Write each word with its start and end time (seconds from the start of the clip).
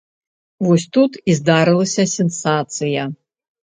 Вось 0.67 0.85
тут 0.99 1.21
і 1.33 1.37
здарылася 1.43 2.09
сенсацыя. 2.17 3.11